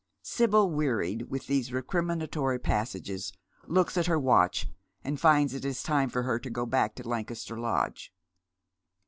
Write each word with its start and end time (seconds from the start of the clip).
Sibyl, 0.23 0.71
wearied 0.71 1.29
with 1.29 1.45
these 1.45 1.69
recriminatory 1.71 2.57
passages, 2.57 3.31
looks 3.67 3.97
at 3.97 4.07
her 4.07 4.17
watch, 4.17 4.67
and 5.03 5.21
finds 5.21 5.53
that 5.53 5.63
it 5.63 5.67
is 5.67 5.83
time 5.83 6.09
for 6.09 6.23
her 6.23 6.39
to 6.39 6.49
go 6.49 6.65
back 6.65 6.95
to 6.95 7.07
Lancaster 7.07 7.55
Lodge. 7.59 8.11